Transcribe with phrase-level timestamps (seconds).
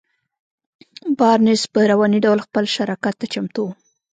[1.19, 3.69] بارنس په رواني ډول خپل شراکت ته چمتو و.